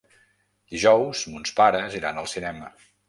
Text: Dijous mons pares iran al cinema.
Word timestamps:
Dijous 0.75 1.21
mons 1.33 1.53
pares 1.59 1.99
iran 2.01 2.19
al 2.23 2.31
cinema. 2.33 2.73